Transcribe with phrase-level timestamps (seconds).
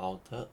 [0.00, 0.48] 好的，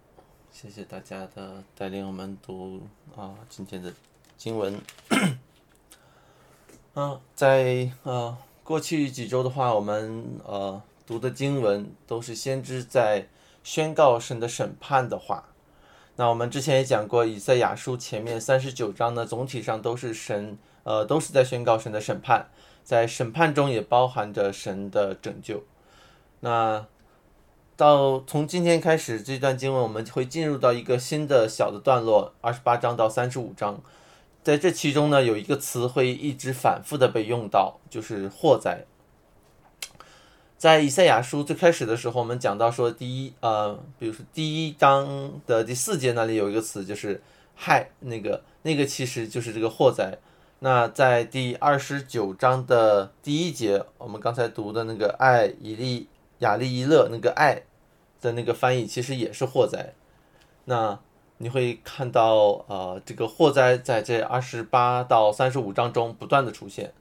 [0.51, 2.81] 谢谢大家的带领，我们读
[3.15, 3.93] 啊今天的
[4.35, 4.81] 经文。
[6.95, 13.27] 嗯，在呃过去几周的话，我们呃读的经文都是先知在
[13.63, 15.47] 宣告神的审判的话。
[16.15, 22.49] 那我们之前也讲过，以赛亚书前面三十九章呢，总体上都是神呃都是在宣告神的审判，
[22.83, 25.61] 在审判中也包含着神的拯救。
[26.39, 26.87] 那
[27.77, 33.81] 到从今天开始，这段经文我们会进入到一个新的小的段落，二十八章到三十五章。
[34.41, 38.85] 在这其中呢，有一个词会一直反复的被用到，就是祸灾。
[40.57, 47.21] 在以赛亚书最开始的时候，我们讲到说，第一呃，比如说第一章的第四节那里有一个词，就是
[47.55, 50.17] 害，那个那个其实就是这个祸灾。
[50.59, 56.07] 那在第二十九章的第一节，我们刚才读的那个爱以利。
[56.39, 57.63] 雅利伊勒那个爱
[58.21, 59.93] 的那个翻译其实也是祸灾，
[60.65, 60.99] 那
[61.37, 66.93] 你会看到呃这个祸灾在这二十八到三十五章中不断的出现，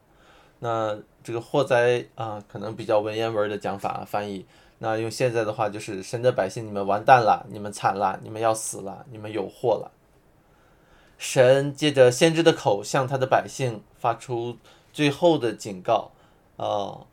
[0.61, 4.47] 那这个祸灾啊可能比较文言文的讲法翻译，
[4.79, 9.91] 那用现在的话就是神的百姓你们完蛋了，你们惨了，你们要死了，你们有祸了。
[11.19, 14.59] 神借着先知的口向他的百姓发出
[14.93, 16.13] 最后的警告，
[16.57, 17.07] 呃。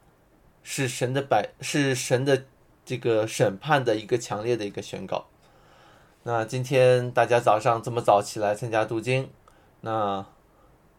[0.64, 2.44] 是神的百，是神的
[2.86, 5.28] 这个审判的一个强烈的一个宣告。
[6.24, 9.30] 那今天大家早上这么早起来参加读经，
[9.82, 10.26] 那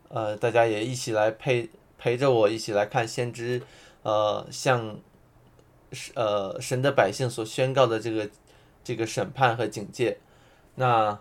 [0.09, 3.63] 呃大家也一起来陪陪着我一起来看先知，
[4.03, 4.99] 呃向
[6.15, 8.29] 呃神的百姓所宣告的这个
[8.83, 10.19] 这个审判和警戒。
[10.75, 11.21] 那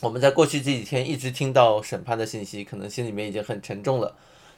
[0.00, 4.14] 我们在过去这几天一直听到审判的信息，可能心里面已经很沉重了。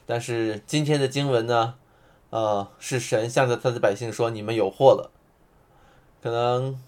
[0.07, 1.77] 但是今天的经文呢？
[2.31, 5.11] 呃，是神向着他的百姓说：“你们有祸了。”
[6.23, 6.81] 可能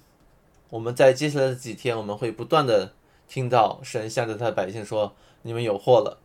[0.70, 2.92] 我们在接下来的几天，我们会不断的
[3.26, 6.18] 听到神向着他的百姓说：“你们有祸了。”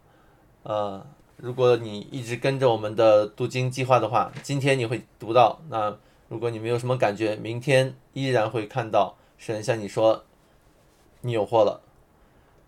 [0.63, 1.05] 呃，
[1.37, 5.59] 如果你一直跟着我们的读经计划的话，今天你会读到。
[5.69, 5.97] 那
[6.27, 10.25] 如果你没有什么感觉，明天依然会看到神向你说
[11.21, 11.81] ：“你有祸了。”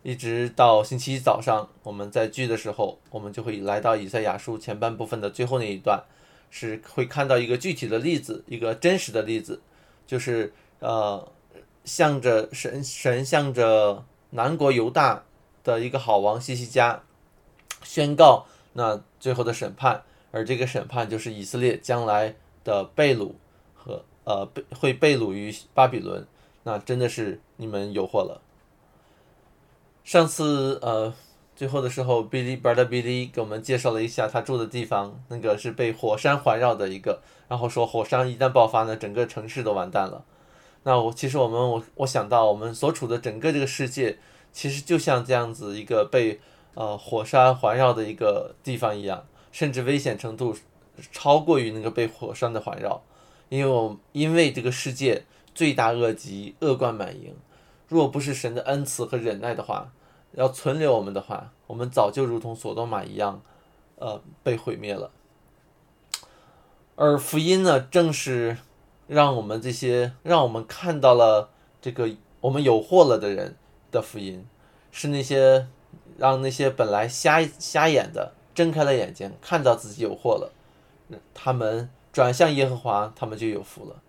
[0.02, 6.02] 一直到星期一早上，我们在聚的时候，我们就会来到以赛亚书前半部分的最后那一段。
[6.50, 9.62] 是会看到一个具体的例子，一个真实的例子，
[10.08, 11.32] 就是呃，
[11.84, 15.24] 向着神神向着南国犹大
[15.64, 17.02] 的一个好王西西家
[17.84, 23.34] 宣告那最后的审判，而这个审判就是以色列将来的被掳
[23.74, 26.26] 和呃被会被掳于巴比伦，
[26.64, 28.42] 那真的是你们有祸了。
[30.04, 31.14] 上次呃。
[31.60, 40.24] 最后的时候，Billy Bird Billy 给我们介绍了一下他住的地方，那个是被火山环绕的一个，然后说火山一旦爆发呢，整个城市都完蛋了。
[40.84, 44.20] 那我其实我们我我想到我们所处的整个这个世界，
[44.54, 46.40] 其实就像这样子一个被
[46.76, 50.56] 呃火山环绕的一个地方一样，甚至危险程度
[51.12, 53.04] 超过于那个被火山的环绕，
[53.50, 57.36] 因为我因为这个世界罪大恶极，恶贯满盈，
[57.90, 59.92] 若不是神的恩慈和忍耐的话。
[60.34, 63.42] 要存留我们的话，我们早就如同索多玛一样，
[63.98, 65.12] 呃，被毁灭了。
[66.96, 68.58] 而福音呢，正是
[69.08, 71.50] 让我们这些让我们看到了
[71.82, 72.10] 这个
[72.42, 73.56] 我们有祸了的人
[73.92, 74.46] 的福音，
[74.92, 75.68] 是那些
[76.18, 80.52] 让那些本来瞎瞎眼的睁开了眼睛，看到自己有祸了，
[81.34, 84.02] 他们转向耶和华，他们就有福了。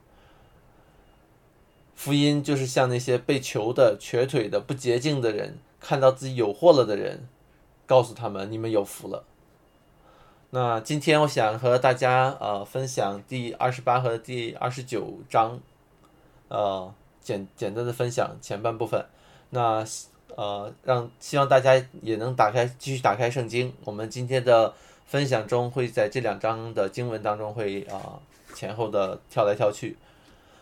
[1.94, 5.59] 福音就是像那些被囚的、瘸腿的、不洁净的人。
[5.80, 7.26] 看到自己有货了的人，
[7.86, 9.24] 告诉他们：“你们有福了。”
[10.52, 15.60] 那今天我想和大家呃分享第二十八和第二十九章，
[16.48, 19.06] 呃简简单的分享前半部分。
[19.50, 19.84] 那
[20.36, 23.72] 呃让希望大家也能打开继续打开圣经。
[23.84, 24.74] 我们今天的
[25.06, 28.18] 分享中会在这两章的经文当中会啊
[28.52, 29.97] 前后的跳来跳去。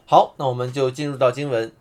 [0.06, 1.72] 好，那我们就进入到经文，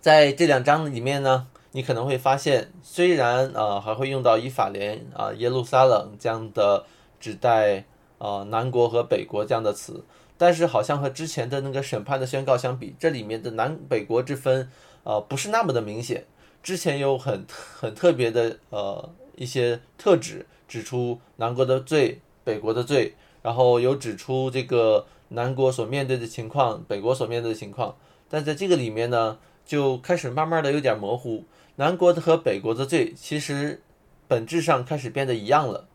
[0.00, 1.48] 在这两章里面呢。
[1.76, 6.86] 你可能会发现，虽然呃还会用到以法莲啊、耶路撒冷这样的
[7.20, 7.84] 指代
[8.16, 10.02] 呃南国和北国这样的词，
[10.38, 14.70] 但是好像和之前的那个审判的宣告相比，这里面的南北国之分
[15.04, 16.24] 呃不是那么的明显。
[16.62, 27.94] 之前有很很特别的呃一些特指，指出南国的罪、北国的罪，然后有指出这个南国所面对的情况、北国所面对的情况，
[28.30, 29.36] 但在这个里面呢，
[29.66, 31.44] 就开始慢慢的有点模糊。
[31.76, 33.80] 南国的和北国的罪，其实
[34.28, 35.86] 本质上开始变得一样了，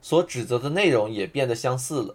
[0.00, 2.14] 所指责的内容也变得相似了。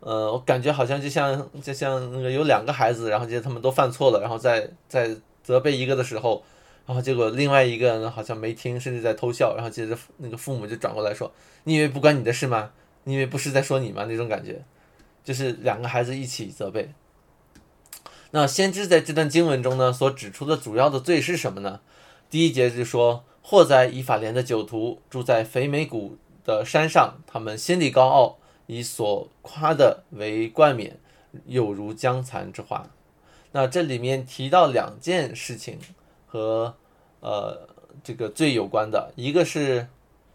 [0.00, 6.42] 呃，我感觉好像就像就像那个有两个孩子，然后接着他们都犯错了，然后在在责备一个的时候，
[6.86, 11.32] 然后结果另外一个呢好像没听，甚至在偷笑，然后接着那个父母就转过来说
[11.64, 12.70] ：“你以为不关你的事吗？
[13.04, 14.62] 你以为不是在说你吗？”那种感觉，
[15.24, 16.92] 就是两个孩子一起责备。
[18.36, 21.78] 那先知在这段经文中呢，所指出的主要的罪是什么呢？
[22.28, 30.98] 第一节就说：“或在以法莲的酒徒住在肥美谷的山上，他们心里高傲，以所夸的为冠冕，
[31.46, 32.90] 有如将残之花。”
[33.52, 35.78] 那这里面提到两件事情
[36.26, 36.74] 和
[37.20, 37.68] 呃
[38.02, 39.86] 这个罪有关的，一个是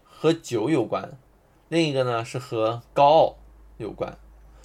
[0.04, 1.18] 和酒有关，
[1.68, 3.36] 另一个呢是和高傲
[3.76, 4.16] 有关。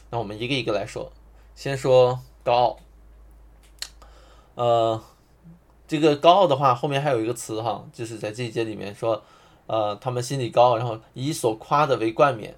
[0.10, 1.12] 那我们一个一个来说，
[1.54, 2.80] 先说高傲。
[4.56, 5.02] 呃，
[5.88, 9.22] 这个高傲的话，后面还有一个词哈，就是在这一节里面说，
[9.68, 12.56] 呃，他们心里高傲，然后以所夸的为冠冕，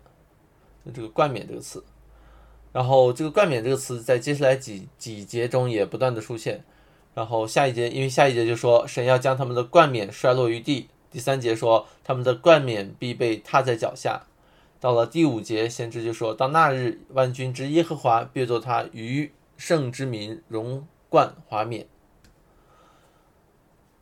[0.94, 1.84] 这个冠冕这个词，
[2.72, 6.64] 然后这个冠冕这个词在接下来几几节中也不断的出现，
[7.16, 14.22] 然后下一节，因为下一节就说神要将他们的冠冕摔落于地，第三节说他们的冠冕必被踏在脚下，
[14.80, 20.88] 到了第五节，先知就说到那日万军之耶和华必作他余圣之民荣。
[21.10, 21.88] 冠华冕，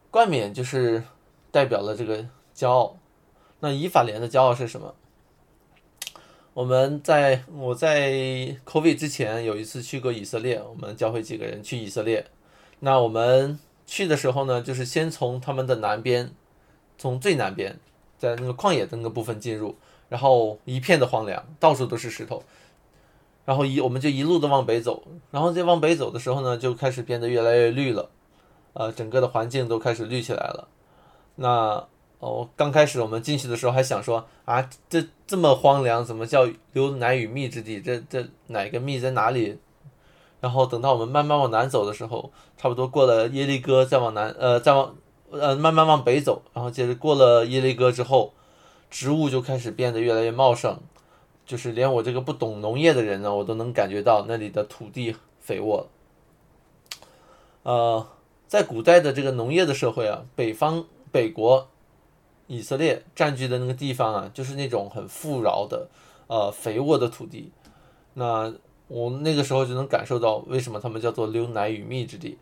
[0.09, 1.03] 冠冕就是
[1.51, 2.97] 代表了这个骄傲。
[3.59, 4.95] 那以法莲的骄傲是什么？
[6.53, 8.11] 我们在我在
[8.65, 12.25] COVID 之前有一次去过以色列，我们教会几个人去以色列。
[12.79, 16.31] 那我们去的时候呢，就是先从他们的南边，
[16.97, 17.79] 从最南边，
[18.17, 19.75] 在那个旷野的那个部分进入，
[20.09, 22.43] 然后一片的荒凉，到处都是石头。
[23.45, 28.09] 然后一我们就一路的往北走，然后再往北走的时候呢，就开始变得越来越绿了，
[28.73, 30.67] 呃，整个的环境都开始绿起来了。
[31.35, 31.85] 那
[32.19, 37.79] 哦，刚开始我们进去的时候还想说啊，这这么荒凉，怎么叫流奶与蜜之地？
[37.79, 39.59] 这这哪个蜜在哪里？
[40.41, 44.95] 然后等到我们慢慢往南走的时候，差不多过了耶利哥，再往南，呃，再往
[45.29, 48.33] 呃慢慢往北走，然后接着过了耶利哥之后，
[48.89, 50.79] 植物就开始变得越来越茂盛。
[51.45, 55.87] 就是连我这个不懂农业的人呢，我都能感觉到那里的土地肥沃。
[57.63, 58.07] 呃，
[58.47, 61.67] 在古代的这个农业的社会啊，北方北国
[62.47, 65.87] 以色列占据的那个地方啊，就是那种很富饶的
[66.27, 67.51] 呃肥沃的土地。
[68.15, 68.53] 那
[68.87, 72.37] 我那个时候就能感受到为什么他们叫做流奶与蜜之地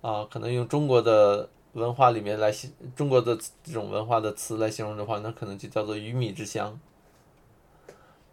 [0.00, 0.26] 啊。
[0.30, 6.78] 可能用中国的文化里面来形中国的这种文化的词来形容的话，那可能就叫做鱼米之乡。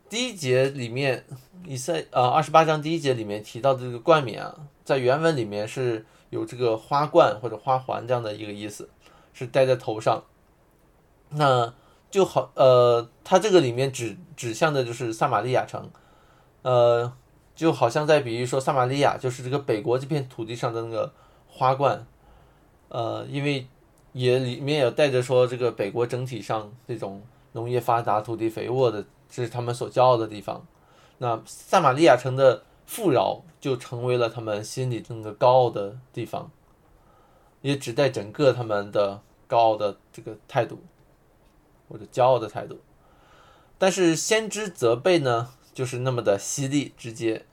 [0.09, 1.23] 第一节里面，
[1.67, 8.89] 以赛呃二十八章第一节里面提到的这个冠冕啊，在原文里面是有这个花冠或者花环这样的一个意思，
[9.33, 10.23] 是戴在头上。
[11.29, 11.71] 那
[12.09, 15.91] 就好呃，它这个里面指指向的就是撒玛利亚城，
[16.63, 17.13] 呃，
[17.55, 21.13] 就好像在比喻说撒玛利亚就是这个北国这片土地上的那个
[21.47, 22.03] 花冠，
[22.87, 23.67] 呃，因为
[24.13, 27.21] 也里面有带着说这个北国整体上这种
[27.51, 29.05] 农业发达、土地肥沃的。
[29.29, 30.65] 这是他们所骄傲的地方，
[31.19, 36.49] 那撒玛利亚城的富饶就成为了他们心里那个高傲的地方，
[37.61, 40.79] 也指代整个他们的高傲的这个态度，
[41.87, 42.81] 或者骄傲的态度。
[43.77, 47.45] 但是先知责备呢，就是那么的犀利直接。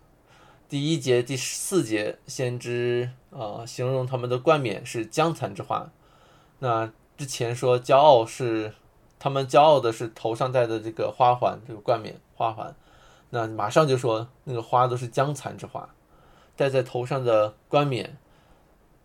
[0.70, 5.90] 第一节、第四节，先知啊形容他们的冠冕是江残之花，
[6.60, 8.72] 那之前说骄傲是。
[9.26, 12.72] 他们骄傲的是头上戴的这个花环，这个冠冕花环，
[13.30, 15.88] 那马上就说那个花都是江蚕之花，
[16.54, 18.16] 戴在头上的冠冕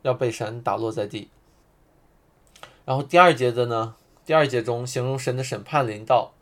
[0.03, 1.31] 要被神打落在地。
[2.85, 6.33] 然后第二节的呢，第二节中形容神的审判临到，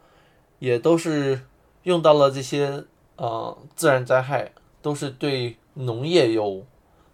[0.59, 1.45] 也都是
[1.83, 2.83] 用到了这些
[3.15, 6.65] 呃自然灾害，都是对农业有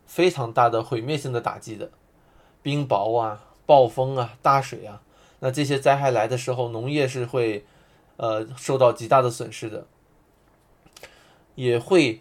[0.08, 1.92] 非常大的毁灭性的打击的，
[2.64, 5.04] 冰雹啊、暴风啊、大水啊。
[5.46, 7.64] 那这些灾害来的时候，农业是会，
[8.18, 9.86] 呃，受到极大的损失的，
[11.54, 12.20] 也会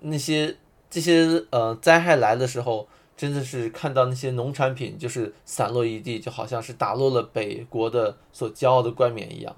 [0.00, 0.54] 那些
[0.90, 9.56] 这些呃灾害来的时候，真的是看到那些农产品就是散落一地，就好像是打落了北国的所骄傲的冠冕一样。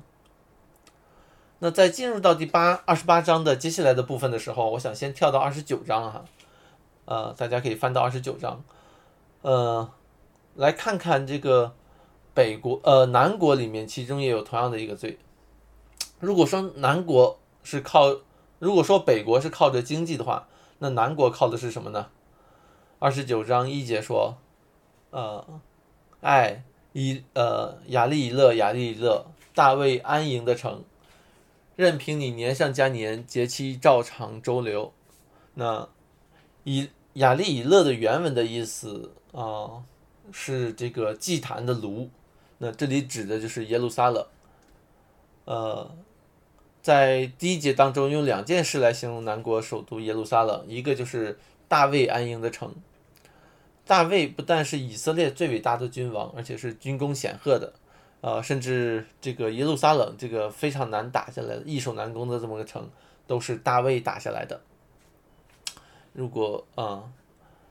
[1.59, 6.25] 那在进入到第八二十八章的接下来的部分的时候，我想先跳到二十九章哈，
[7.07, 8.63] 呃，大家可以翻到二十九章，
[9.43, 9.91] 呃，
[10.55, 11.75] 来看看这个。
[12.35, 15.19] 北国呃南国里面，其中也有同样的一个罪。
[16.19, 18.21] 如果说南国是靠，
[18.59, 22.09] 如果说北国是靠着经济的话，那南国靠的是什么呢？
[22.99, 24.37] 二十九章一节说，
[25.11, 25.61] 呃，
[26.21, 30.85] 爱以呃雅利以勒雅利以勒大卫安营的城，
[31.77, 34.93] 任凭你年上加年，节期照常周流。
[35.55, 35.89] 那
[36.65, 39.83] 以雅利以勒的原文的意思啊，
[40.31, 42.09] 是这个祭坛的炉。
[42.63, 44.25] 那这里指的就是耶路撒冷。
[45.47, 45.91] 呃，
[46.83, 51.39] 在第一节当中用两件事来形容南国首都耶路撒冷，一个就是
[51.69, 52.75] 大卫安营的城。
[53.87, 57.73] 大卫不但是以色列最伟大的君王，而且是军功显赫的。
[58.21, 62.89] 呃，甚至这个耶路撒冷这个非常难打下来的、易守难攻的这么个城，
[63.27, 64.61] 都是大卫打下来的。
[66.13, 67.11] 如果啊，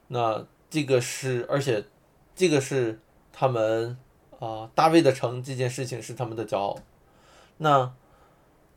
[0.08, 1.86] 那这个是，而且
[2.36, 3.00] 这个是
[3.31, 3.96] 他们
[4.39, 6.77] 啊，大卫的城这件事情是他们的骄傲。
[7.58, 7.93] 那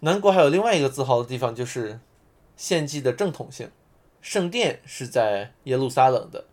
[0.01, 2.01] 南国还有另外一个自豪的地方，就是
[2.57, 3.71] 献祭的正统性，
[4.21, 6.45] 圣殿是在耶路撒冷的。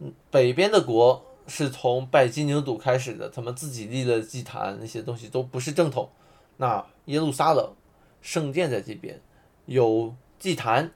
[0.00, 1.24] 嗯北边的国。
[1.48, 6.10] 是从拜金牛犊开始的，他们自己立的祭坛那些东西都不是正统。
[6.56, 7.72] 那耶路撒冷
[8.20, 9.20] 圣殿在这边，
[9.66, 10.90] 有祭坛，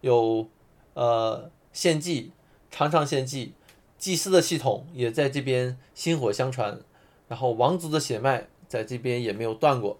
[0.00, 0.48] 有
[0.94, 2.32] 呃献祭，
[2.68, 3.54] 常常献祭，
[4.02, 6.80] 祭司的系统也在这边薪火相传，
[7.28, 9.96] 然后王族的血脉在这边也没有断过，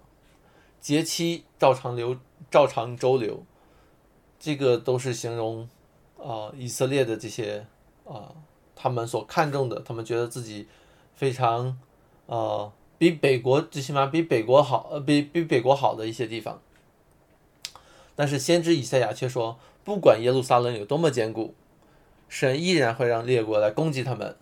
[0.81, 2.17] 节期照常流，
[2.51, 3.45] 照常周流，
[4.37, 5.69] 这个都是形容
[6.21, 7.65] 啊以色列的这些
[8.03, 8.35] 啊。
[8.75, 10.67] 他们所看重的，他们觉得自己
[11.15, 11.79] 非常，
[12.25, 16.59] 呃，比北国最起码比北国好，呃，比比北国好的一些地方。
[18.17, 21.55] 但是先知以赛亚却说，不管耶路撒冷有多么坚固，
[22.33, 24.35] 神依然会让列国来攻击他们。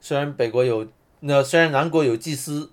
[0.00, 0.88] 虽然北国有，
[1.20, 2.72] 那虽然南国有祭司，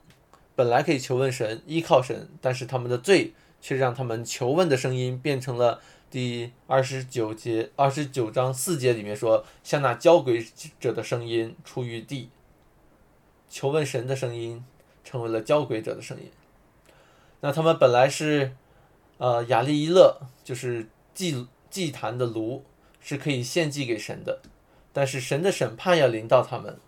[0.55, 5.81] 本来可以求问神，依靠神，但是他们的罪却让他们求问的声音变成了。
[6.09, 10.45] 第二十九节，二十九章四节里面说，像那交鬼
[10.79, 12.29] 者的声音出于地，
[13.49, 14.63] 求问神的声音
[15.03, 16.31] 成为了交鬼者的声音。
[17.41, 18.53] 那他们本来是，
[19.17, 22.63] 呃，亚利伊勒，就是祭祭坛的炉，
[23.03, 24.39] 是可以献祭给神的，
[24.91, 26.79] 但是神的审判要临到他们，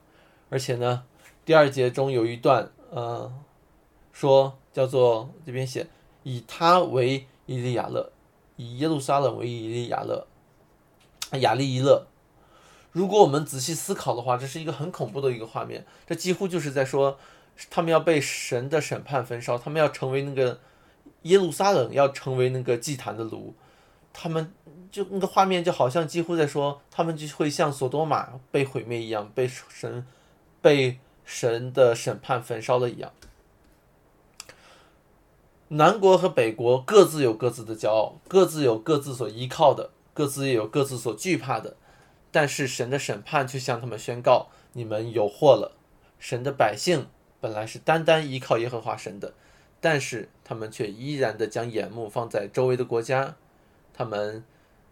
[0.49, 1.03] 而且呢，
[1.45, 3.31] 第二节中有一段，呃，
[4.11, 5.85] 说叫做这边写，
[6.23, 8.11] 以他为伊利亚勒。
[8.57, 10.25] 以耶路撒冷为以利亚勒，
[11.41, 12.07] 亚利伊勒。
[12.93, 15.85] 如果我们仔细思考的话，这是一个很恐怖的一个画面。
[16.07, 17.19] 这几乎就是在说，
[17.69, 20.57] 他们要被神的审判焚烧，他们要成为那个
[21.23, 23.53] 耶路撒冷，要成为那个祭坛的炉。
[24.17, 24.49] 他们
[24.89, 30.07] 就那个画面就好像几乎在说，他们就会像索多玛被毁灭一样，被神
[30.61, 33.11] 被神的审判焚烧了一样。
[35.67, 41.75] 南国和北国各自有各自的骄傲，各自有各自所依靠的，各自也有各自所惧怕的。
[42.31, 45.73] 但是神的审判却向他们宣告：你们有祸了。
[46.19, 47.07] 神的百姓
[47.41, 49.33] 本来是单单依靠耶和华神的，
[49.81, 53.35] 但是他们却依然的将眼目放在周围的国家。
[53.97, 54.43] 他们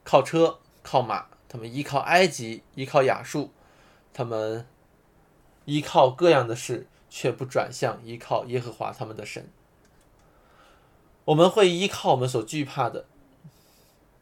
[0.06, 3.52] 靠车靠马，他们依靠埃及，依靠亚述，
[4.14, 4.66] 他们
[5.66, 9.50] 依靠各样的事，却不转向依靠耶和华他们的神。
[11.26, 13.06] 我们会依靠我们所惧怕的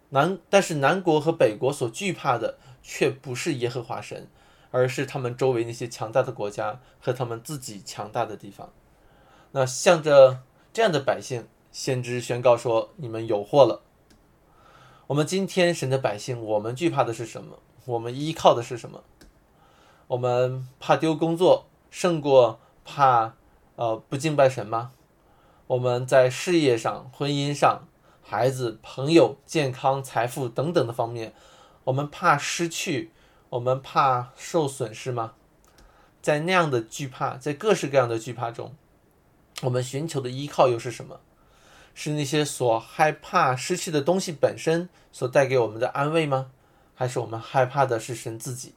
[0.10, 4.28] 南，但是南国和北国所惧怕的却不是耶和华神，
[4.72, 8.74] 而是他们周围那些强大的国家和他们自己强大的地方。
[9.52, 10.42] 那向着
[10.74, 13.84] 这样的百姓，先知宣告说：“你们有祸了。”
[15.12, 17.60] 我们今天神的百姓，我们惧怕的是什么？
[17.84, 19.04] 我们依靠的是什么？
[20.08, 23.34] 我们怕丢工作，胜过怕
[23.76, 24.94] 呃不敬拜神吗？
[25.68, 27.82] 我们在事业上、婚姻上、
[28.24, 31.34] 孩子、朋友、健康、财富等等的方面，
[31.84, 33.12] 我们怕失去，
[33.50, 35.34] 我们怕受损失吗？
[36.22, 38.74] 在那样的惧怕，在各式各样的惧怕中，
[39.64, 41.20] 我们寻求的依靠又是什么？
[41.94, 46.52] 是那些所害怕失去的东西本身所带给我们的安慰吗？
[46.96, 48.74] 还是我们害怕的是神自己？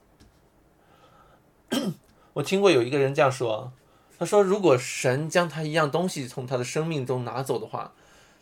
[2.33, 3.71] 我听过有一个人这样说。
[4.17, 7.91] 他说：“如果神将他一样东西从他的生命中拿走的话，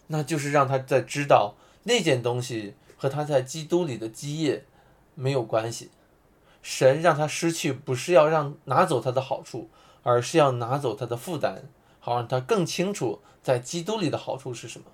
[0.05, 4.65] 那就是让他在知道那件东西和他在基督里的基业
[5.15, 5.89] 没有关系。
[6.61, 9.67] 神让他失去，不是要让拿走他的好处，
[10.03, 11.63] 而是要拿走他的负担，
[12.05, 14.87] 好让他更清楚在基督里的好处是什么。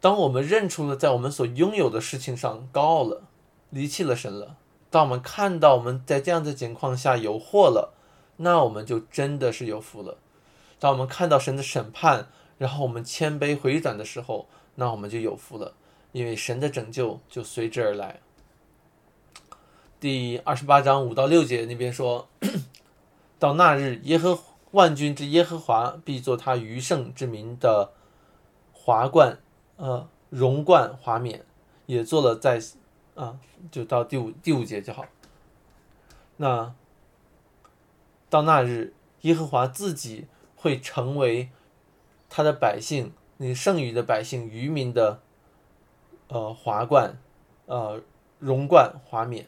[0.00, 3.24] 当我们认出了在我们所拥有的事情上高傲了，
[3.68, 4.56] 离弃了神了；
[4.88, 7.92] 当我们看到我们在这样的情况下有祸了。”
[8.38, 10.16] 那我们就真的是有福了。
[10.80, 12.26] 当我们看到神的审判，
[12.58, 15.74] 然后我们谦卑回转的时候，那我们就有福了，
[16.10, 18.20] 因为神的拯救就随之而来。
[20.00, 22.28] 第二十八章五到六节那边说，
[23.38, 24.36] 到那日，耶和
[24.74, 27.92] 万军之耶和华必作他余圣之名的
[28.72, 29.38] 华冠，
[29.76, 31.44] 呃，荣冠华冕，
[31.86, 32.60] 也做了在，
[33.14, 33.38] 啊，
[33.70, 35.06] 就到第五第五节就好。
[36.38, 36.74] 那
[38.28, 40.26] 到那日，耶和华自己
[40.56, 41.50] 会成为
[42.28, 45.20] 他的百姓，那剩余的百姓渔民的，
[46.26, 47.16] 呃，华冠，
[47.66, 48.02] 呃，
[48.40, 49.46] 荣冠华冕。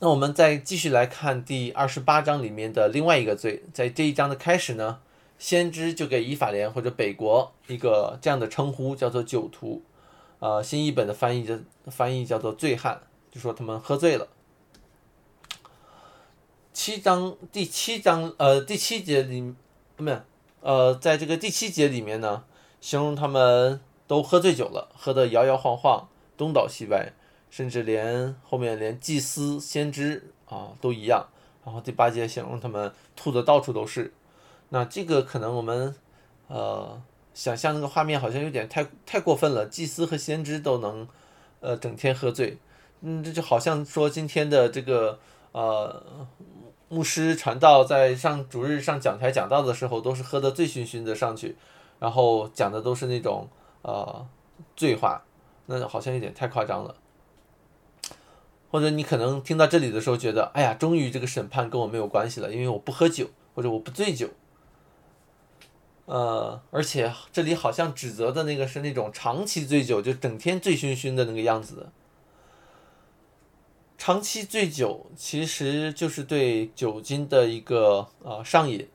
[0.00, 5.00] 那我们再继续来看第二十八章里面的另外一个罪，在这一章的开始呢，
[5.40, 9.82] 先知就给以法莲或者北国一个这样的称呼，叫做酒徒，
[10.38, 13.02] 呃，新译本的翻译的翻译叫做醉汉，
[13.32, 14.28] 就说他们喝醉了。
[16.72, 19.52] 七章第七章呃第七节里，
[19.96, 20.20] 没有
[20.60, 22.44] 呃在这个第七节里面呢，
[22.80, 27.12] 形容他们都喝醉酒了，喝得摇摇晃晃，东倒西歪。
[27.50, 31.26] 甚至连后面连祭司、先知啊都一样，
[31.64, 34.12] 然后第八节形容他们吐的到处都是，
[34.68, 35.94] 那这个可能我们
[36.48, 37.00] 呃
[37.34, 41.08] 想象那个画面好像有点太太过分了，祭司和先知都能
[41.60, 42.58] 呃整天喝醉，
[43.00, 45.18] 嗯，这就好像说今天的这个
[45.52, 46.02] 呃
[46.88, 51.56] 牧师传道在上主日上讲台讲道的时候都是喝得醉醺醺的上去，
[51.98, 53.48] 然后讲的都是那种
[53.82, 54.26] 呃
[54.74, 55.22] 醉话，
[55.66, 56.94] 那好像有点太夸张了。
[58.70, 64.28] 或者你可能听到这里的时候觉得，哎呀，终于这个审判跟我没有关系了，因为我不喝酒或者我不醉酒。
[66.06, 71.88] 呃，而且这里好像指责的那个是那种长期醉酒，就整天醉醺醺的那个样子。
[73.98, 78.88] 长期醉酒其实就是对酒精的一个啊上瘾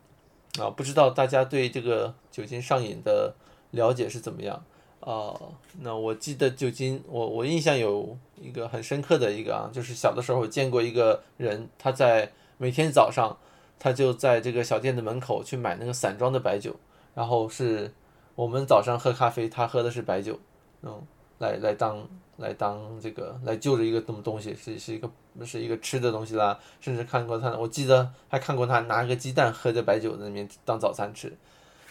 [0.60, 3.36] 啊，不知道大家对这个酒精上瘾的
[3.72, 4.64] 了解是怎么样？
[5.06, 13.38] 哦，那我记得酒精，我我印象有一个很深刻的一个啊，就是小的时候见过一个人，他在每天早上，
[13.78, 16.74] 他就在这个小店的门口去买那个散装的白酒，
[17.14, 17.94] 然后是
[18.36, 20.40] 我们早上喝咖啡，他喝的是白酒，
[20.84, 21.02] 嗯，
[21.40, 22.08] 来来当
[22.38, 25.12] 来当这个来就着一个什么东西，是是一个
[25.46, 31.36] 是一个吃的东西啦，甚至看过他，我记得还看过他拿个鸡蛋喝着白酒在那边当早餐吃，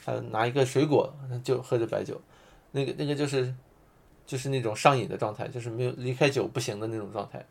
[0.03, 1.13] 还拿一个水果
[1.45, 2.19] 就喝着白酒。
[2.73, 3.55] 那个那个就是，
[4.27, 7.45] 就是那种上瘾的状态，就是没有离开酒不行的那种状态。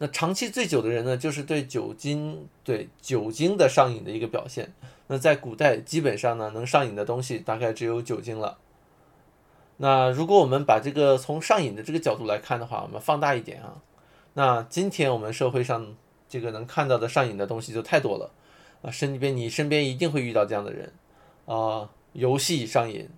[0.00, 4.72] 那长期醉酒的人呢，就是对酒精对酒精的上瘾的一个表现。
[5.08, 8.58] 那在古代，基本上呢，能上瘾的东西大概只有酒精了。
[9.78, 13.80] 那如果我们把这个从上瘾的这个角度来看的话，我们放大一点啊，
[14.34, 15.96] 那今天我们社会上
[16.28, 18.30] 这个能看到的上瘾的东西就太多了
[18.82, 20.92] 啊，身边你身边一定会遇到这样的人
[21.46, 23.08] 啊，游戏上瘾。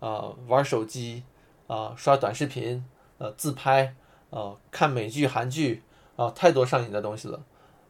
[0.00, 1.22] 啊，玩手机，
[1.66, 2.84] 啊，刷短视频，
[3.18, 3.94] 呃，自拍，
[4.30, 5.82] 啊，看美剧、韩剧，
[6.16, 7.42] 啊，太多上瘾的东西了，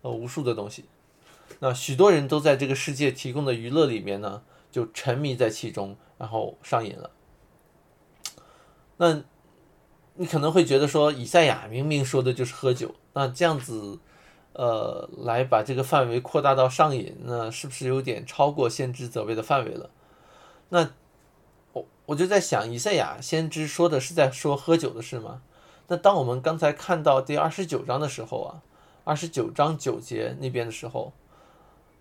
[0.02, 0.86] 呃，无数的东西。
[1.60, 4.42] 那许多人都在这个世界提供的娱乐里面呢，
[4.72, 7.10] 就沉迷在其中，然后上瘾了。
[8.96, 9.22] 那，
[10.14, 14.00] 你可能会觉得说，以赛亚明明说的就是喝酒，那这样子，
[14.54, 19.90] 呃，来把这个范围扩大到上瘾，那是不是有点超过先知责备的范围了？
[20.70, 20.90] 那？
[22.10, 25.42] 我就在想，以赛亚先知说的是在说喝酒的事吗？
[25.86, 28.62] 那当我们刚才看到第二十九章的时候啊，
[29.04, 31.12] 二十九章九节那边的时候，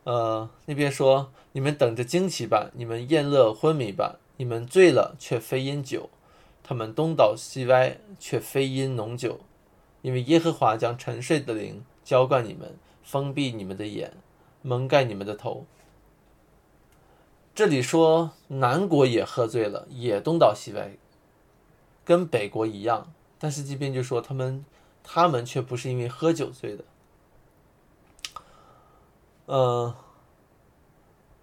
[0.05, 6.09] 呃，那边说你们等着惊奇吧，你们宴乐昏迷吧，你们醉了却非因酒，
[6.63, 9.39] 他们东倒西歪却非因浓酒，
[10.01, 14.13] 因为耶和华将沉睡的灵浇灌你们，封闭你们的眼，
[14.63, 15.67] 蒙盖你们的头。
[17.59, 20.91] 这里说南国也喝醉了，也东倒西歪，
[22.05, 23.11] 跟北国一样。
[23.37, 24.63] 但是这边就说他们，
[25.03, 26.85] 他们却不是因为喝酒醉的。
[29.47, 29.93] 嗯，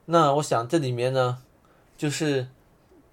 [0.07, 1.43] 那我想这里面呢，
[1.99, 2.49] 就是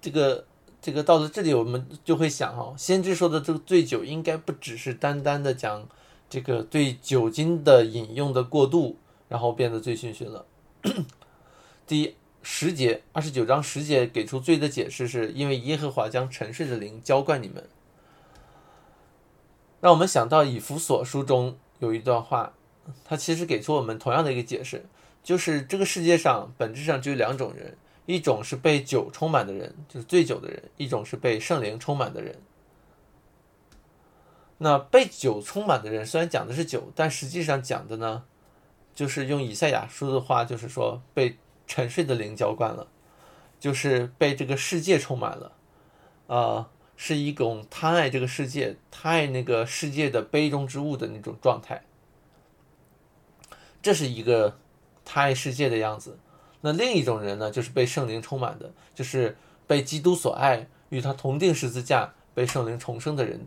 [0.00, 0.46] 这个
[0.80, 5.86] 这个到了这里，我们就会想哈，先知说的这个醉酒，应该不只是单单的讲
[6.30, 8.96] 这个对酒精的饮用的过度，
[9.28, 10.46] 然后变得醉醺醺了。
[11.86, 12.14] 第一。
[12.46, 17.66] 十节二十九章十节给出罪的解释，是因为耶和华将沉睡的灵浇灌你们。
[19.80, 22.52] 让我们想到以弗所书中有一段话，
[23.02, 24.84] 它其实给出我们同样的一个解释，
[25.22, 32.36] 就是这个世界上本质上只有两种人，一种是被酒充满的人，就是醉酒的人；一种是被圣灵充满的人。
[34.58, 38.24] 那被酒充满的人虽然讲的是酒，但实际上讲的呢，
[38.94, 41.38] 就是用以赛亚书的话，就是说被。
[41.66, 42.88] 沉睡的灵浇灌了，
[43.58, 45.52] 就是被这个世界充满了，
[46.26, 51.82] 啊，是一种贪爱这个世界、贪爱那个世界的杯中之物的那种状态。
[53.82, 54.58] 这是一个
[55.04, 56.18] 他爱世界的样子。
[56.62, 63.46] 那另一种人呢，就是被圣灵充满的，就是被基督所爱，与他同定十字架，被圣灵重生的人。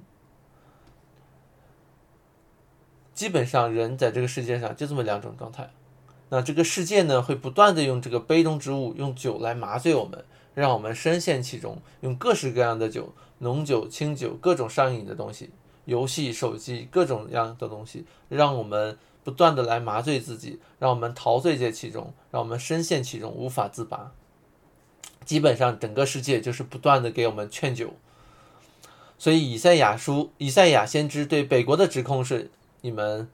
[3.15, 5.71] 基本上，人在这个世界上就这么两种状态。
[6.30, 15.50] 那这个世界呢，会不断的用这个杯中之物，用酒来麻醉我们，让我们深陷其中，用各式各样的酒，浓酒、清酒，各种上瘾的东西，
[15.86, 18.98] 游戏、手机，各种样的东西，让我们。
[19.24, 24.13] 不断的来麻醉自己，让我们陶醉在其中，让我们深陷其中无法自拔。
[25.26, 27.92] 基本上整个世界就是不断的给我们劝酒。
[29.18, 33.28] 所以以赛亚书、以赛亚先知对北国的指控是：你们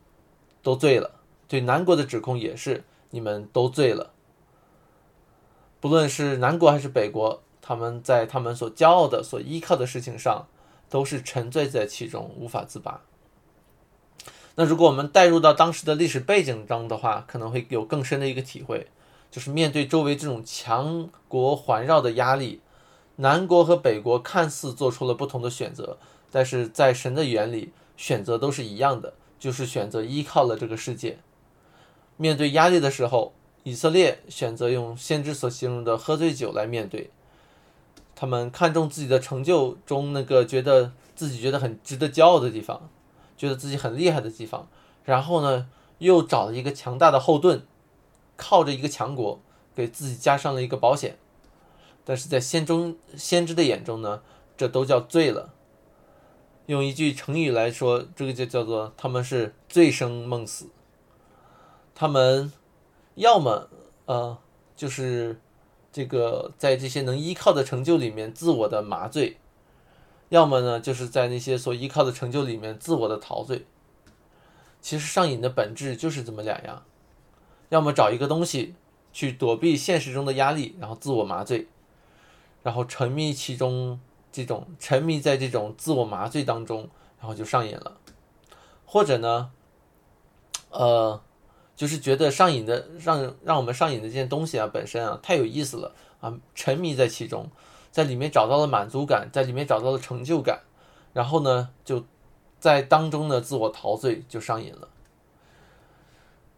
[0.64, 1.12] 都醉了；
[1.54, 4.12] 对南国的指控也是：你们都醉了。
[5.80, 10.48] 不论是南国还是北国，他们在他们所骄傲的、所依靠的事情上，
[10.90, 13.02] 都是沉醉在其中无法自拔。
[14.56, 18.88] 那如果我们带入到当时的历史背景中的话，可能会有更深的一个体会，
[19.30, 22.62] 就是面对周围这种强国环绕的压力，
[23.18, 26.00] 南国和北国看似做出了不同的选择，
[26.32, 31.20] 但是在神的眼里，选择都是一样的，就是选择依靠了这个世界。
[32.24, 33.34] 面对压力的时候，
[33.64, 37.10] 以色列选择用先知所形容的喝醉酒来面对，
[38.16, 42.90] 他们看重自己的成就中那个觉得自己觉得很值得骄傲的地方。
[43.36, 44.70] 觉得自己很厉害的地方，
[45.04, 47.64] 然后呢，又找了一个强大的后盾，
[48.38, 49.42] 靠着一个强国，
[49.76, 51.18] 给自己加上了一个保险。
[52.06, 54.22] 但是在先中先知的眼中呢，
[54.56, 55.54] 这都叫醉了。
[56.68, 60.68] 用一句成语来说，这个就叫做他们是醉生梦死。
[61.96, 62.52] 他们
[63.16, 63.70] 要么
[64.06, 64.38] 呃，
[64.76, 65.40] 就是
[65.92, 69.38] 这个在这些能依靠的成就里面自我的麻醉。
[70.30, 73.68] 要么呢，就是在那些所依靠的成就里面自我的陶醉。
[74.82, 76.84] 其实上瘾的本质就是这么两样：
[77.70, 78.74] 要么找一个东西
[79.12, 81.68] 去躲避现实中的压力，然后自我麻醉，
[82.64, 84.00] 然后沉迷其中，
[84.32, 87.98] 这种沉迷在这种自我麻醉当中，然后就上瘾了；
[88.86, 89.52] 或者呢，
[90.72, 91.22] 呃，
[91.76, 97.50] 就是觉得上瘾的让让我们上瘾的这件东西啊，本身啊太有意思了啊，沉迷在其中。
[97.92, 100.62] 在里面找到了满足感，在里面找到了成就感，
[101.14, 102.04] 然后呢，就
[102.60, 104.90] 在当中呢自我陶醉，就上瘾了。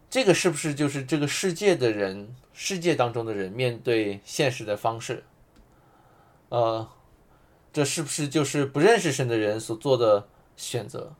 [0.08, 5.24] 这个是不是就是这个世界的人，世界当中的人面对现实的方式？
[6.48, 6.88] 呃，
[7.70, 10.26] 这是不是就是不认识神的人所做的
[10.56, 11.12] 选择？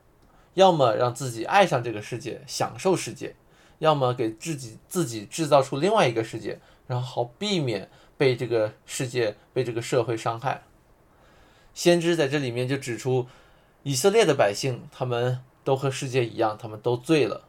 [0.55, 3.35] 要么让自己爱上这个世界，享受世界；
[3.79, 7.89] 要么给自己自己制造出另外一个世界，然后好避免。
[8.19, 10.63] 被这个世界、被这个社会伤害，
[11.75, 13.27] 先知在这里面就指出，
[13.83, 17.43] 以色列的百姓他们都和世界一样，他们都醉了，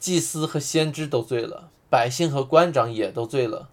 [0.00, 3.68] 祭司和先知都醉了，百姓和官长也都醉了。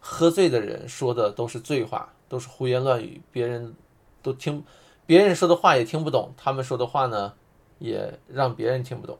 [0.00, 3.76] 喝醉的人说的都是醉话，都是胡言乱语，别人
[4.20, 4.64] 都听，
[5.06, 7.34] 别人说的话也听不懂，他们说的话呢，
[7.78, 9.16] 也让别人听不懂。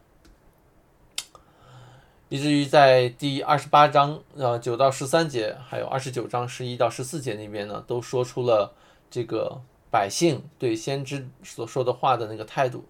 [2.30, 8.74] 以至于在第二十八章呃九到十三节，还有二十九章十一到十四节那边呢，都说出了
[9.10, 12.84] 这个百姓对先知所说的话的那个态度，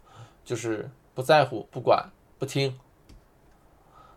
[0.45, 2.77] 就是不在乎、不管、不听。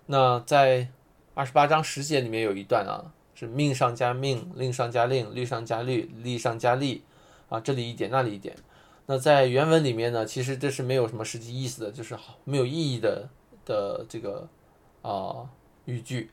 [0.08, 0.88] 那在
[1.36, 7.04] 二十八章十节里面有一段啊，是命上加命，令上加令，律上加律，利上加利
[7.48, 8.56] 啊，这里一点，那里一点。
[9.06, 13.30] 那在原文里面呢，其实这是没有什么实际意思的，就是没有意义的
[13.64, 14.50] 的这个。
[15.02, 15.50] 啊，
[15.86, 16.32] 语句，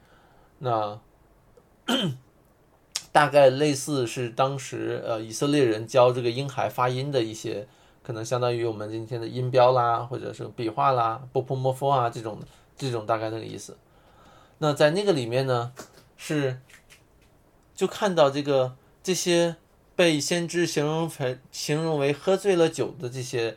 [0.58, 1.00] 那
[3.10, 7.66] 大概类似是当时呃以色列人教这个婴孩发音的一些，
[8.02, 12.38] 可能相当于我们今天的音标啦，或者是笔画啦，波波摩佛啊这种
[12.76, 13.76] 这种大概那个意思。
[14.58, 15.72] 那在那个里面呢，
[16.16, 16.60] 是
[17.74, 19.56] 就看到这个这些
[19.96, 23.56] 被先知形容成形容为喝醉了酒的这些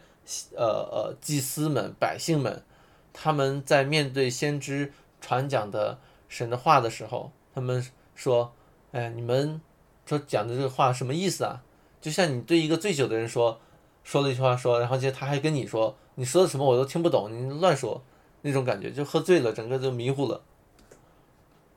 [0.55, 2.63] 呃呃祭司们百姓们，
[3.11, 4.93] 他们在面对先知。
[5.21, 8.51] 传讲的神的话的时候，他们说
[8.91, 9.61] ：“哎，你们
[10.05, 11.61] 说讲的这个话什么意思啊？
[12.01, 13.59] 就像你对一个醉酒的人说，
[14.03, 18.01] 说了一句话说，然后接他还跟你说，你说的什么我都听不懂，你乱说
[18.41, 20.41] 那种感觉，就喝醉了，整个就迷糊了。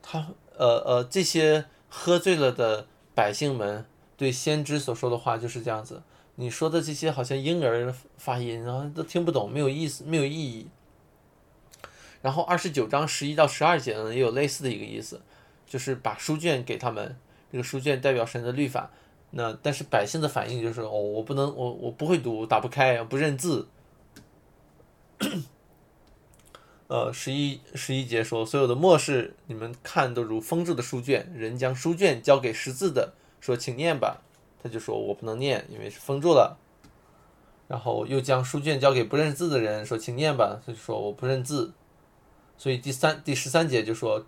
[0.03, 0.27] 他
[0.57, 3.85] 呃呃，这些喝醉了的百姓们
[4.17, 6.03] 对先知所说的话就是这样子，
[6.37, 10.69] 你说的这些好像婴儿发音，然后都听不懂，没有意思，没有意义。”
[12.25, 15.21] 然后二十九章十一到十二节呢，也有类似的一个意思，
[15.67, 17.15] 就是把书卷给他们，
[17.53, 18.91] 这个书卷代表神的律法。
[19.33, 23.69] 那但是百姓的反应就是，哦，我不能，我我不会读，打不开，不认字。
[26.87, 34.23] 呃，十一十一节说，所有的末世，你们看都如封住的书卷，人将书卷交给识字的，说请念吧，
[34.63, 36.57] 他就说我不能念，因为是封住了。
[37.69, 41.75] 然后又将书卷交给不认字的人，说请念吧，他就说我不认字。
[42.57, 44.25] 所以第三第十三节就说，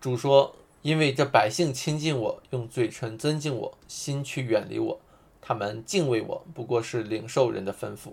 [0.00, 5.00] 主说，因为这百姓亲近我，用嘴唇尊敬我，心去远离我，
[5.40, 8.12] 他们敬畏我，不过是领受人的吩咐。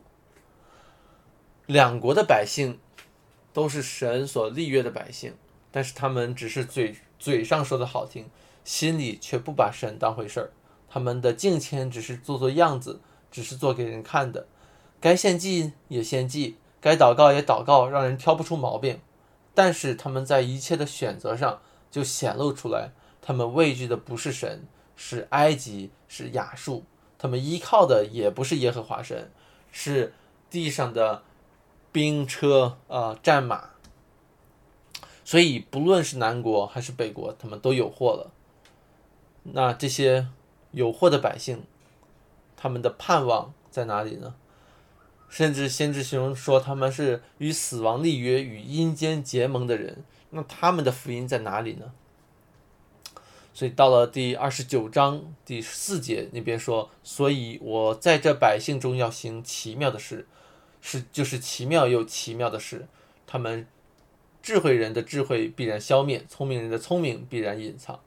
[1.65, 2.79] 两国的百姓。
[3.55, 5.33] 都是神所立约的百姓，
[5.71, 8.29] 但是他们只是嘴嘴上说的好听，
[8.65, 10.51] 心里却不把神当回事儿。
[10.89, 12.99] 他们的敬虔只是做做样子，
[13.31, 14.45] 只是做给人看的。
[14.99, 19.01] 该献祭也献祭，该祷告也祷告，让人挑不出毛病。
[19.55, 26.83] 但是他们在一切的选择上就显露出来，他们畏惧的不是神，是埃及，是亚述。
[27.17, 29.31] 他们依靠的也不是耶和华神，
[29.71, 30.13] 是
[30.51, 31.23] 地上的。
[31.95, 33.69] 兵车啊，战马，
[35.23, 38.31] 所以不论是南国还是北国，他们都有祸了。
[39.43, 40.27] 那这些
[40.71, 41.63] 有祸的百姓，
[42.57, 44.35] 他们的盼望在哪里呢？
[45.35, 50.01] 甚至先知形容说他们是与死亡立约、与阴间结盟的人。
[50.29, 51.91] 那他们的福音在哪里呢？
[53.53, 60.25] 所以到了第二十九章第四节那边说：“所以我在这百姓中要行奇妙的事。”
[60.79, 62.87] 是，就是奇妙又奇妙的事。
[63.27, 63.67] 他们
[64.41, 67.99] 智慧人的智慧必然消灭，聪明人的聪明必然隐藏。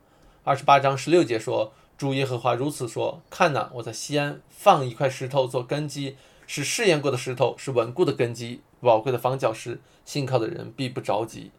[0.45, 6.17] 二十八章十六节说：“主耶和华如此说：看哪，我在西安放一块石头做根基，
[6.49, 9.81] 是试验过的石头，是稳固的根基，宝贵的房角石。
[10.05, 11.53] 信靠的人必不着急。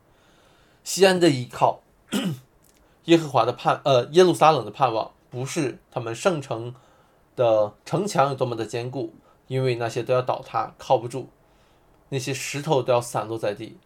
[0.84, 1.80] 西安的依靠，
[3.06, 6.76] 耶和华的盼，呃，耶路撒冷的盼望，不是他们圣城
[7.38, 9.14] 的城墙有多么的坚固。”
[9.50, 11.30] 因为那些都要倒塌，靠不住，
[12.10, 13.78] 那些石头都要散落在地。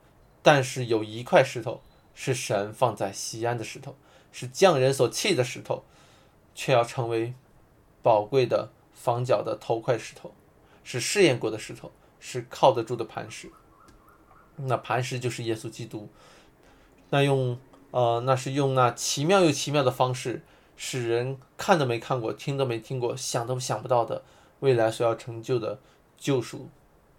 [0.41, 1.79] 但是有一块石头
[2.13, 3.95] 是神放在西安的石头，
[4.33, 5.85] 是匠人所弃的石头，
[6.53, 7.33] 却要成为
[8.01, 10.33] 宝贵的房角的头块石头，
[10.83, 13.49] 是试验过的石头，是靠得住的磐石。
[14.55, 16.09] 那磐石就是耶稣基督。
[17.09, 17.57] 那用
[17.91, 20.41] 呃，那是用那奇妙又奇妙的方式，
[20.75, 24.23] 使人看都没看过，听都没听过，想都想不到的。
[24.61, 25.79] 未来所要成就的
[26.17, 26.69] 救赎，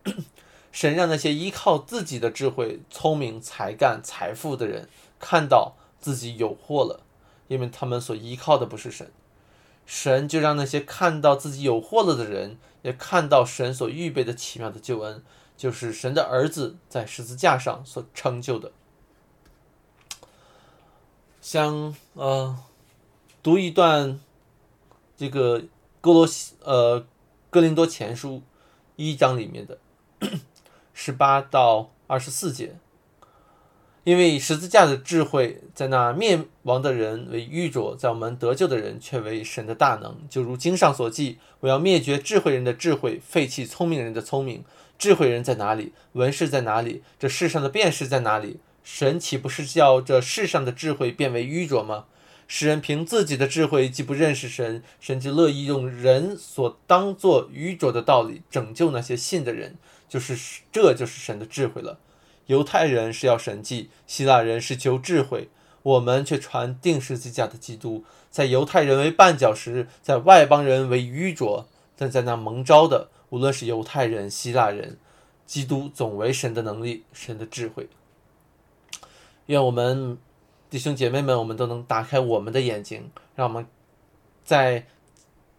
[0.72, 4.88] 神让那些依靠自己的智慧、聪明、才干、财富的人
[5.20, 7.04] 看到自己有祸了，
[7.48, 9.12] 因为他们所依靠的不是神。
[9.84, 15.24] 神就让那些看到自己有祸了的人，也看到神所预备的奇妙的救恩，
[15.56, 18.70] 就是神的儿子在十字架上所成就的。
[21.40, 22.56] 像呃，
[23.42, 24.20] 读一段
[25.16, 25.64] 这个
[26.00, 27.04] 哥罗西呃。
[27.50, 28.42] 哥林多前书
[28.96, 29.78] 一章里面的
[30.92, 32.76] 十八到二十四节，
[34.04, 40.14] 因为十字架的智慧在那灭亡的人为愚拙，在我们得救的人却为神的大能。
[40.28, 44.62] 就如经上所记：“我要灭绝智慧人的智慧，废弃聪明人的聪明。”
[44.98, 45.92] 智慧人在哪里？
[46.12, 47.02] 文士在哪里？
[47.18, 48.58] 这世上的辨识在哪里？
[48.84, 52.04] 神岂不是叫这世上的智慧变为愚拙吗？
[52.46, 59.76] 使人凭自己的智慧既不认识神，神就乐意用人所当作愚拙的道理拯救那些信的人，
[60.10, 61.98] 就是这就是神的智慧了。
[62.46, 65.48] 犹太人是要神迹，希腊人是求智慧，
[65.82, 74.98] 我们却传定十字架的基督，在犹太人为绊脚石，在外邦人为愚拙，但在那蒙召的，无论是犹太人、希腊人，
[75.46, 77.88] 基督总为神的能力，神的智慧。
[79.46, 80.18] 愿我们。
[80.70, 83.64] 弟兄姐妹们，我们都能打开我们的眼睛，让我们
[84.44, 84.84] 在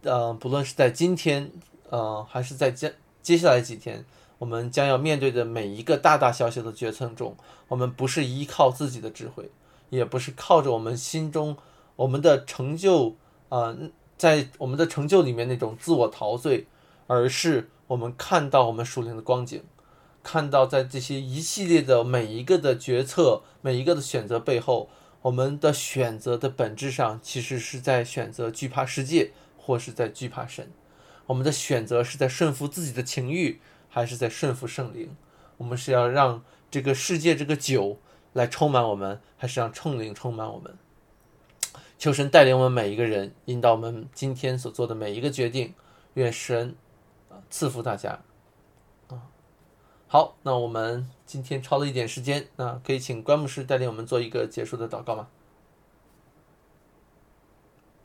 [0.02, 1.50] 呃，不论是在今天，
[1.88, 4.04] 呃，还是在接接下来几天，
[4.38, 7.36] 我们将要面对的每一个大大小小的决策中，
[7.68, 9.50] 我们不是依靠自己的智慧，
[9.90, 11.56] 也不是靠着我们心中
[11.96, 13.16] 我们的成就，
[13.48, 13.76] 呃，
[14.16, 16.66] 在我们的成就里面那种自我陶醉，
[17.06, 19.62] 而是我们看到我们属灵的光景。
[20.22, 24.88] 看到在这些一系列的每一个的决策、每一个的选择背后。
[25.22, 30.70] 我们的选择的本质上，其实是在选择惧怕世界，或是在惧怕神。
[31.26, 33.60] 我们的选择是在顺服自己的情欲，
[33.96, 35.16] 还是在顺服圣灵？
[35.56, 37.98] 我们是要让这个世界这个酒
[38.34, 40.76] 来充满我们，还是让圣灵充满我们？
[41.96, 45.72] 求神带领我们每一个人，引导我们今天所做的每一个决定。
[46.12, 46.76] 愿神
[47.30, 48.20] 啊赐福大家。
[49.08, 49.22] 啊，
[50.06, 51.08] 好，那我们。
[51.24, 55.26] 今天超了一点时间，那可以请关牧师带领我们做一个结束的祷告吗？